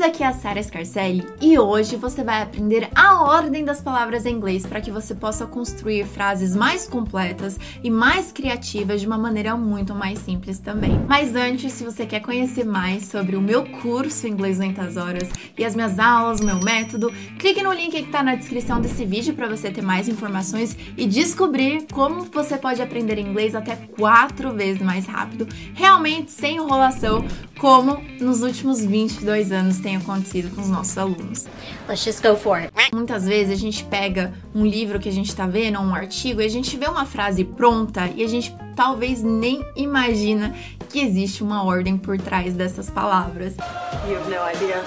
[0.00, 4.24] meninas, aqui é a Sara Scarcelli e hoje você vai aprender a ordem das palavras
[4.24, 9.18] em inglês para que você possa construir frases mais completas e mais criativas de uma
[9.18, 11.00] maneira muito mais simples também.
[11.06, 15.64] Mas antes, se você quer conhecer mais sobre o meu curso Inglês 200 Horas e
[15.64, 19.34] as minhas aulas, o meu método, clique no link que está na descrição desse vídeo
[19.34, 24.82] para você ter mais informações e descobrir como você pode aprender inglês até quatro vezes
[24.82, 27.24] mais rápido, realmente sem enrolação,
[27.58, 31.46] como nos últimos 22 anos tem acontecido com os nossos alunos.
[31.88, 32.72] Let's just go for it.
[32.92, 36.40] Muitas vezes a gente pega um livro que a gente tá vendo, ou um artigo,
[36.40, 40.54] e a gente vê uma frase pronta e a gente talvez nem imagina
[40.88, 43.54] que existe uma ordem por trás dessas palavras.
[44.08, 44.84] You have no idea.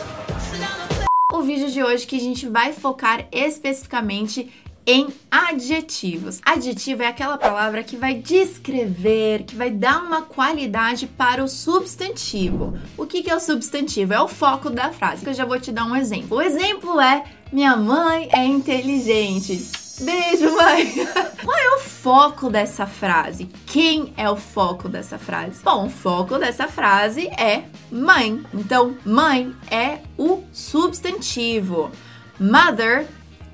[1.32, 4.52] O vídeo de hoje que a gente vai focar especificamente
[4.86, 6.42] em adjetivos.
[6.46, 12.78] Adjetivo é aquela palavra que vai descrever, que vai dar uma qualidade para o substantivo.
[12.98, 14.14] O que, que é o substantivo?
[14.14, 15.26] É o foco da frase.
[15.26, 16.38] Eu já vou te dar um exemplo.
[16.38, 19.84] O exemplo é: minha mãe é inteligente.
[20.02, 20.92] Beijo, mãe!
[21.46, 23.48] Qual é o foco dessa frase?
[23.68, 25.62] Quem é o foco dessa frase?
[25.64, 28.44] Bom, o foco dessa frase é mãe.
[28.54, 31.92] Então, mãe é o substantivo.
[32.40, 33.08] Mother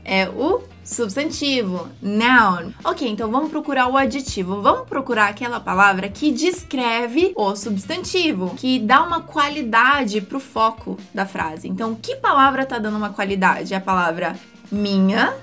[0.06, 2.74] é o substantivo, noun.
[2.84, 4.60] Ok, então vamos procurar o adjetivo.
[4.60, 11.28] Vamos procurar aquela palavra que descreve o substantivo, que dá uma qualidade pro foco da
[11.28, 11.68] frase.
[11.68, 13.74] Então, que palavra tá dando uma qualidade?
[13.74, 14.36] É a palavra
[14.72, 15.36] minha,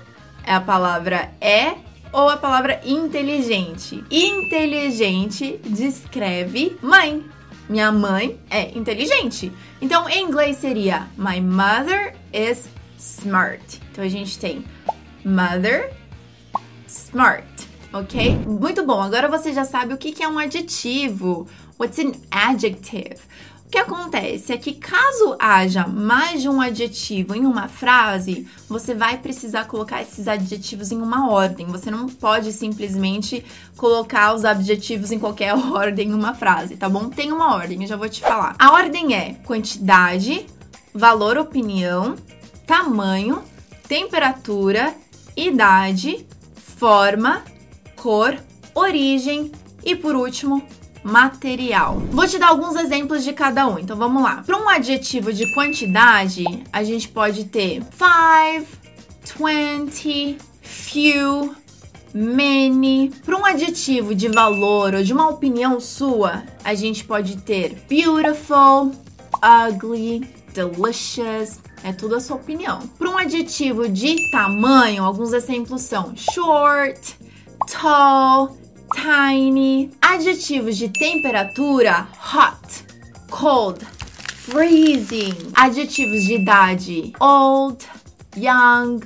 [0.43, 1.75] é a palavra é
[2.11, 4.03] ou a palavra inteligente.
[4.11, 7.23] Inteligente descreve mãe.
[7.69, 9.51] Minha mãe é inteligente.
[9.81, 13.79] Então, em inglês seria My mother is smart.
[13.91, 14.63] Então a gente tem
[15.27, 15.93] mother,
[16.87, 17.45] smart,
[17.91, 18.39] ok?
[18.47, 21.47] Muito bom, agora você já sabe o que é um adjetivo.
[21.77, 23.19] What's an adjective?
[23.65, 28.95] O que acontece é que caso haja mais de um adjetivo em uma frase, você
[28.95, 31.67] vai precisar colocar esses adjetivos em uma ordem.
[31.67, 33.43] Você não pode simplesmente
[33.75, 37.09] colocar os adjetivos em qualquer ordem em uma frase, tá bom?
[37.09, 38.55] Tem uma ordem, eu já vou te falar.
[38.57, 40.45] A ordem é quantidade,
[40.93, 42.15] valor, opinião,
[42.65, 43.43] tamanho,
[43.85, 44.95] temperatura
[45.37, 46.25] idade,
[46.55, 47.43] forma,
[47.95, 48.35] cor,
[48.73, 49.51] origem
[49.85, 50.61] e por último,
[51.03, 51.99] material.
[52.11, 54.43] Vou te dar alguns exemplos de cada um, então vamos lá.
[54.45, 56.43] Para um adjetivo de quantidade,
[56.73, 58.67] a gente pode ter five,
[59.25, 61.55] twenty, few,
[62.13, 63.11] many.
[63.23, 68.91] Para um adjetivo de valor ou de uma opinião sua, a gente pode ter beautiful,
[69.41, 72.79] ugly, delicious, é tudo a sua opinião.
[72.97, 77.15] Para um adjetivo de tamanho, alguns exemplos são short,
[77.71, 78.57] tall,
[78.95, 79.91] tiny.
[80.01, 82.85] Adjetivos de temperatura, hot,
[83.29, 85.35] cold, freezing.
[85.53, 87.85] Adjetivos de idade, old,
[88.35, 89.01] young,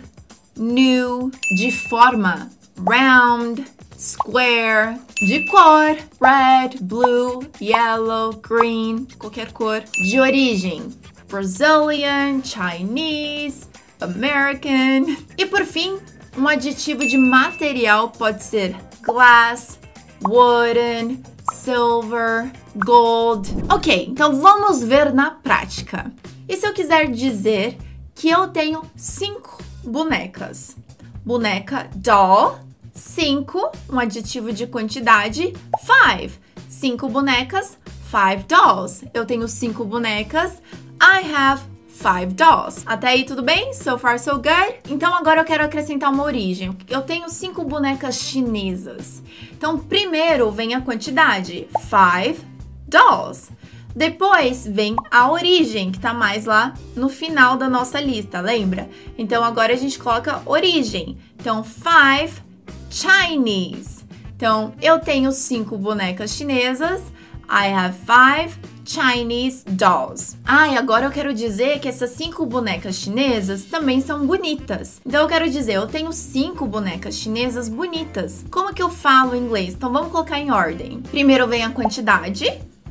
[0.56, 1.30] new.
[1.58, 3.66] De forma, round,
[3.98, 4.98] square.
[5.20, 9.84] De cor, red, blue, yellow, green, qualquer cor.
[10.10, 10.90] De origem,
[11.32, 13.68] Brazilian, Chinese,
[14.02, 15.16] American.
[15.38, 15.98] E por fim,
[16.38, 19.80] um adjetivo de material pode ser glass,
[20.22, 23.50] wooden, silver, gold.
[23.74, 26.12] Ok, então vamos ver na prática.
[26.50, 27.78] E se eu quiser dizer
[28.14, 30.76] que eu tenho cinco bonecas?
[31.24, 32.60] Boneca doll,
[32.94, 36.34] cinco, um adjetivo de quantidade, five.
[36.68, 37.78] Cinco bonecas,
[38.12, 39.06] five dolls.
[39.14, 40.62] Eu tenho cinco bonecas,
[41.02, 42.84] I have five dolls.
[42.86, 43.74] Até aí tudo bem?
[43.74, 44.76] So far so good?
[44.90, 46.78] Então agora eu quero acrescentar uma origem.
[46.90, 49.24] Eu tenho cinco bonecas chinesas.
[49.54, 52.38] Então primeiro vem a quantidade, five
[52.86, 53.50] dolls.
[53.96, 58.90] Depois vem a origem, que tá mais lá no final da nossa lista, lembra?
[59.18, 61.18] Então agora a gente coloca origem.
[61.40, 62.42] Então five
[62.90, 64.04] Chinese.
[64.36, 67.02] Então eu tenho cinco bonecas chinesas.
[67.50, 70.36] I have five Chinese dolls.
[70.46, 75.02] Ah, e agora eu quero dizer que essas cinco bonecas chinesas também são bonitas.
[75.06, 78.44] Então eu quero dizer, eu tenho cinco bonecas chinesas bonitas.
[78.52, 79.74] Como que eu falo em inglês?
[79.74, 81.02] Então vamos colocar em ordem.
[81.04, 82.46] Primeiro vem a quantidade,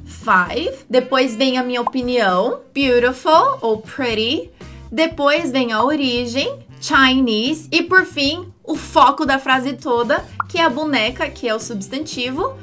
[0.04, 0.72] five.
[0.88, 4.50] Depois vem a minha opinião, beautiful ou pretty.
[4.90, 7.68] Depois vem a origem, Chinese.
[7.70, 11.60] E por fim, o foco da frase toda, que é a boneca, que é o
[11.60, 12.54] substantivo,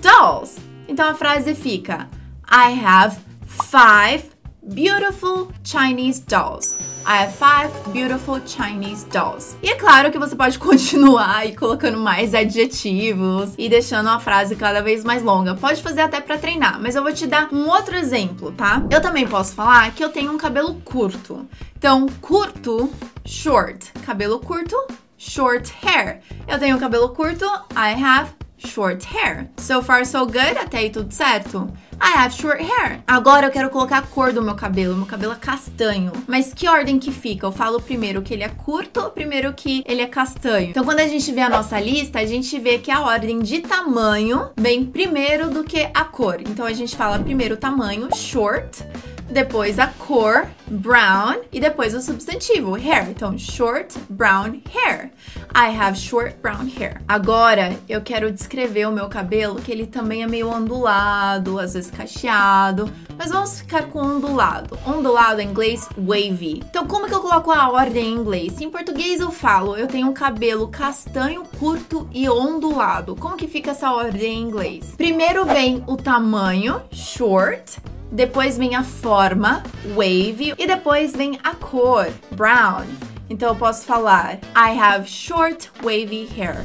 [0.00, 0.71] dolls.
[0.92, 2.06] Então a frase fica:
[2.46, 3.16] I have
[3.46, 4.24] five
[4.62, 6.76] beautiful Chinese dolls.
[7.06, 9.56] I have five beautiful Chinese dolls.
[9.62, 14.54] E é claro que você pode continuar aí colocando mais adjetivos e deixando a frase
[14.54, 15.54] cada vez mais longa.
[15.54, 18.82] Pode fazer até para treinar, mas eu vou te dar um outro exemplo, tá?
[18.90, 21.48] Eu também posso falar que eu tenho um cabelo curto.
[21.78, 22.92] Então, curto,
[23.24, 23.90] short.
[24.04, 24.76] Cabelo curto,
[25.16, 26.20] short hair.
[26.46, 29.48] Eu tenho cabelo curto, I have short hair.
[29.58, 31.70] So far so good, até aí tudo certo.
[32.00, 33.00] I have short hair.
[33.06, 34.96] Agora eu quero colocar a cor do meu cabelo.
[34.96, 36.10] Meu cabelo é castanho.
[36.26, 37.46] Mas que ordem que fica?
[37.46, 40.70] Eu falo primeiro que ele é curto primeiro que ele é castanho?
[40.70, 43.60] Então, quando a gente vê a nossa lista, a gente vê que a ordem de
[43.60, 46.40] tamanho vem primeiro do que a cor.
[46.40, 48.84] Então, a gente fala primeiro tamanho, short
[49.32, 53.08] depois a cor, brown, e depois o substantivo, hair.
[53.08, 55.10] Então, short brown hair.
[55.54, 57.00] I have short brown hair.
[57.08, 61.90] Agora, eu quero descrever o meu cabelo, que ele também é meio ondulado, às vezes
[61.90, 64.78] cacheado, mas vamos ficar com ondulado.
[64.86, 66.62] Ondulado em inglês, wavy.
[66.68, 68.60] Então, como que eu coloco a ordem em inglês?
[68.60, 73.16] Em português eu falo, eu tenho um cabelo castanho, curto e ondulado.
[73.16, 74.94] Como que fica essa ordem em inglês?
[74.96, 77.78] Primeiro vem o tamanho, short,
[78.12, 79.62] depois vem a forma,
[79.96, 82.84] wave, e depois vem a cor, brown.
[83.30, 86.62] Então eu posso falar I have short wavy hair.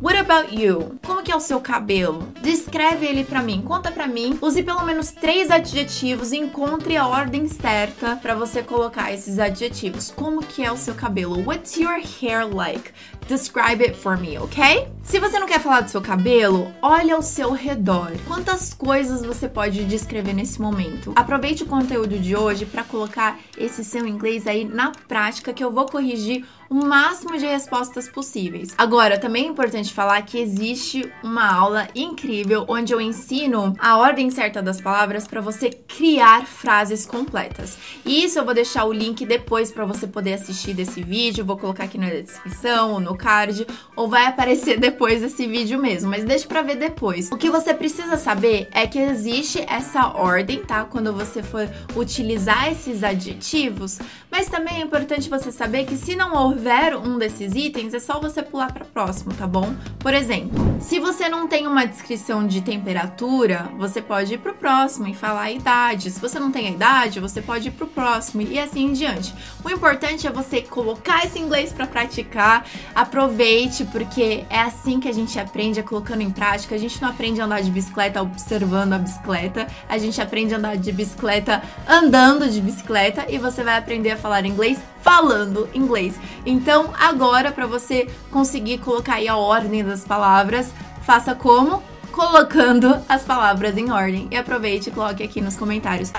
[0.00, 0.98] What about you?
[1.04, 2.28] Como que é o seu cabelo?
[2.40, 4.38] Descreve ele para mim, conta para mim.
[4.40, 10.12] Use pelo menos três adjetivos e encontre a ordem certa para você colocar esses adjetivos.
[10.14, 11.44] Como que é o seu cabelo?
[11.44, 12.92] What's your hair like?
[13.28, 14.88] Describe it for me, ok?
[15.02, 18.12] Se você não quer falar do seu cabelo, olha ao seu redor.
[18.26, 21.12] Quantas coisas você pode descrever nesse momento?
[21.14, 25.70] Aproveite o conteúdo de hoje para colocar esse seu inglês aí na prática que eu
[25.70, 28.74] vou corrigir o máximo de respostas possíveis.
[28.76, 34.30] Agora, também é importante falar que existe uma aula incrível onde eu ensino a ordem
[34.30, 37.78] certa das palavras para você criar frases completas.
[38.04, 41.56] E isso eu vou deixar o link depois para você poder assistir desse vídeo, vou
[41.56, 46.24] colocar aqui na descrição ou no card, ou vai aparecer depois desse vídeo mesmo, mas
[46.24, 47.30] deixa para ver depois.
[47.30, 50.84] O que você precisa saber é que existe essa ordem, tá?
[50.84, 53.98] Quando você for utilizar esses adjetivos,
[54.30, 58.20] mas também é importante você saber que se não houver um desses itens, é só
[58.20, 59.74] você pular para próximo, tá bom?
[59.98, 65.08] Por exemplo, se você não tem uma descrição de temperatura, você pode ir pro próximo
[65.08, 66.10] e falar a idade.
[66.10, 69.34] Se você não tem a idade, você pode ir pro próximo e assim em diante.
[69.64, 72.64] O importante é você colocar esse inglês para praticar,
[73.08, 76.74] aproveite, porque é assim que a gente aprende, é colocando em prática.
[76.74, 80.58] A gente não aprende a andar de bicicleta observando a bicicleta, a gente aprende a
[80.58, 86.14] andar de bicicleta andando de bicicleta e você vai aprender a falar inglês falando inglês.
[86.44, 90.72] Então, agora para você conseguir colocar aí a ordem das palavras,
[91.02, 91.82] faça como?
[92.12, 94.28] Colocando as palavras em ordem.
[94.30, 96.12] E aproveite e coloque aqui nos comentários.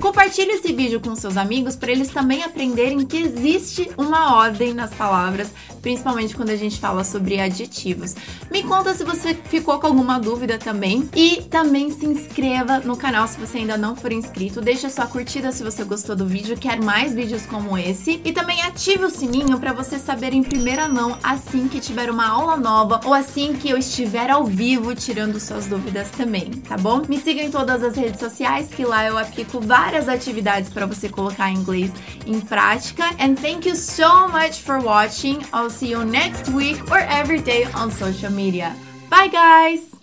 [0.00, 4.94] Compartilhe esse vídeo com seus amigos para eles também aprenderem que existe uma ordem nas
[4.94, 5.50] palavras,
[5.80, 8.14] principalmente quando a gente fala sobre adjetivos.
[8.50, 13.26] Me conta se você ficou com alguma dúvida também e também se inscreva no canal
[13.26, 14.60] se você ainda não for inscrito.
[14.60, 18.62] Deixa sua curtida se você gostou do vídeo, quer mais vídeos como esse e também
[18.62, 23.00] ative o sininho para você saber em primeira mão assim que tiver uma aula nova
[23.04, 27.02] ou assim que eu estiver ao vivo tirando suas dúvidas também, tá bom?
[27.08, 30.84] Me siga em todas as redes sociais que lá eu aplico várias várias atividades para
[30.84, 31.92] você colocar inglês
[32.26, 33.04] em prática.
[33.20, 35.38] And thank you so much for watching.
[35.52, 38.74] I'll see you next week or every day on social media.
[39.08, 39.95] Bye guys!